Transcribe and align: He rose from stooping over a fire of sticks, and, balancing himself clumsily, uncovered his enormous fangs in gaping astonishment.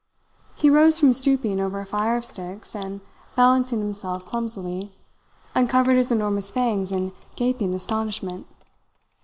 He 0.55 0.71
rose 0.71 0.97
from 0.97 1.13
stooping 1.13 1.59
over 1.59 1.79
a 1.79 1.85
fire 1.85 2.17
of 2.17 2.25
sticks, 2.25 2.75
and, 2.75 3.01
balancing 3.35 3.77
himself 3.81 4.25
clumsily, 4.25 4.93
uncovered 5.53 5.95
his 5.97 6.11
enormous 6.11 6.49
fangs 6.49 6.91
in 6.91 7.11
gaping 7.35 7.75
astonishment. 7.75 8.47